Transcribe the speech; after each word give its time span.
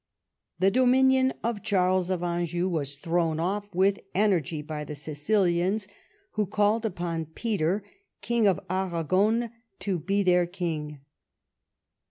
The 0.57 0.71
dominion 0.71 1.31
of 1.43 1.61
Charles 1.61 2.09
of 2.09 2.23
Anjou 2.23 2.67
was 2.67 2.97
thrown 2.97 3.39
off 3.39 3.67
with 3.71 3.99
energy 4.15 4.63
by 4.63 4.83
the 4.83 4.95
Sicilians, 4.95 5.87
who 6.31 6.47
called 6.47 6.87
upon 6.87 7.27
Peter, 7.27 7.83
King 8.23 8.47
of 8.47 8.59
Aragon, 8.67 9.51
to 9.81 9.99
be 9.99 10.23
their 10.23 10.47
king. 10.47 11.01